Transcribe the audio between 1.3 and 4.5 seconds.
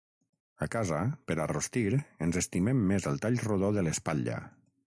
per a rostir ens estimem més el tall rodó de l’espatlla.